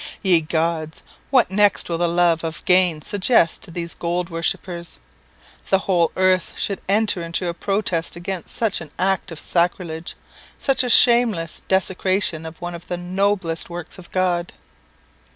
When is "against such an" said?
8.15-8.89